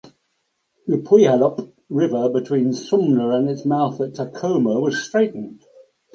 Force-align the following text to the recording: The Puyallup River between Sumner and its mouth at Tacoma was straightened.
The 0.87 0.97
Puyallup 0.97 1.75
River 1.87 2.27
between 2.27 2.73
Sumner 2.73 3.33
and 3.33 3.47
its 3.47 3.65
mouth 3.65 4.01
at 4.01 4.15
Tacoma 4.15 4.79
was 4.79 4.97
straightened. 4.97 5.63